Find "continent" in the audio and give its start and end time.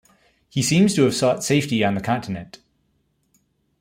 2.01-2.57